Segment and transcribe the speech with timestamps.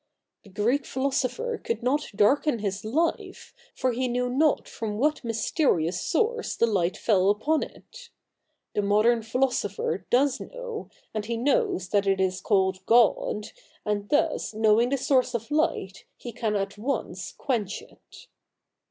[0.43, 6.01] The Greek philosopher could not darken his life, for he knew not from what mysterious
[6.01, 8.09] source the light fell upon it.
[8.73, 13.51] The modern philosopher does know, and he knows that it is called God,
[13.85, 18.25] and thus knowing the source of light he can at once quench it.